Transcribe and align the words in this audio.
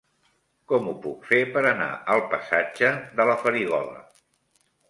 Com 0.71 0.87
ho 0.91 0.93
puc 1.03 1.27
fer 1.33 1.41
per 1.57 1.63
anar 1.73 1.89
al 2.15 2.23
passatge 2.33 2.91
de 3.21 3.29
la 3.33 3.37
Farigola? 3.45 4.03